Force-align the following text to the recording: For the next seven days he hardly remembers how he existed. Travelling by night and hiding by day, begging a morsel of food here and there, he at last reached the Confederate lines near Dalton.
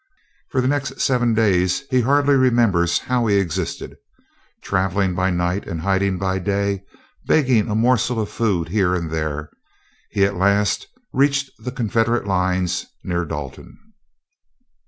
For 0.49 0.61
the 0.61 0.67
next 0.67 0.99
seven 0.99 1.35
days 1.35 1.83
he 1.91 2.01
hardly 2.01 2.33
remembers 2.33 2.97
how 2.97 3.27
he 3.27 3.35
existed. 3.35 3.97
Travelling 4.63 5.13
by 5.13 5.29
night 5.29 5.67
and 5.67 5.81
hiding 5.81 6.17
by 6.17 6.39
day, 6.39 6.81
begging 7.27 7.69
a 7.69 7.75
morsel 7.75 8.19
of 8.19 8.27
food 8.29 8.69
here 8.69 8.95
and 8.95 9.11
there, 9.11 9.51
he 10.09 10.25
at 10.25 10.37
last 10.37 10.87
reached 11.13 11.51
the 11.59 11.71
Confederate 11.71 12.25
lines 12.25 12.87
near 13.03 13.25
Dalton. 13.25 13.77